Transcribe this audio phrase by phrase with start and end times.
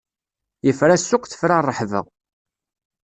[0.67, 2.01] Yefra ssuq tefra ṛṛeḥba!